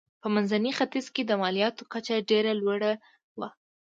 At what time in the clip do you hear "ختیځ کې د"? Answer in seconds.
0.77-1.31